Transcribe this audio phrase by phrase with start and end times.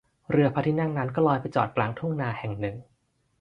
[0.29, 2.75] เรือพระที่นั่งนั้นก็ลอยไปจอดกลางทุ่งนาแห่งหนึ่ง